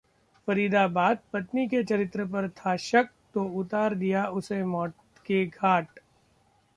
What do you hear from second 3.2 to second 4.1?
तो उतार